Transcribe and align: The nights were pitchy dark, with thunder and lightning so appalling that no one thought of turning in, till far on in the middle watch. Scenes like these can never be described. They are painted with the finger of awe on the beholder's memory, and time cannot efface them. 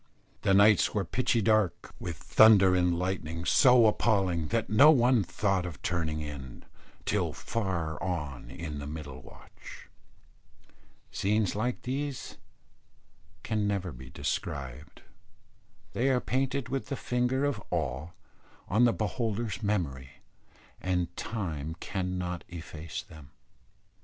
The 0.41 0.55
nights 0.55 0.95
were 0.95 1.05
pitchy 1.05 1.43
dark, 1.43 1.93
with 1.99 2.17
thunder 2.17 2.73
and 2.75 2.97
lightning 2.97 3.45
so 3.45 3.85
appalling 3.85 4.47
that 4.47 4.67
no 4.67 4.89
one 4.89 5.23
thought 5.23 5.63
of 5.63 5.79
turning 5.83 6.21
in, 6.21 6.65
till 7.05 7.33
far 7.33 8.01
on 8.01 8.49
in 8.49 8.79
the 8.79 8.87
middle 8.87 9.21
watch. 9.21 9.89
Scenes 11.11 11.55
like 11.55 11.83
these 11.83 12.39
can 13.43 13.67
never 13.67 13.91
be 13.91 14.09
described. 14.09 15.03
They 15.93 16.09
are 16.09 16.19
painted 16.19 16.67
with 16.69 16.87
the 16.87 16.95
finger 16.95 17.45
of 17.45 17.61
awe 17.69 18.07
on 18.67 18.85
the 18.85 18.93
beholder's 18.93 19.61
memory, 19.61 20.13
and 20.81 21.15
time 21.15 21.75
cannot 21.79 22.43
efface 22.49 23.03
them. 23.03 23.29